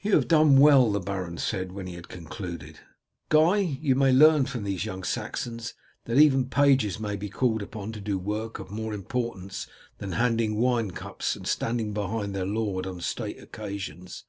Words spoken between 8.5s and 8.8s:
of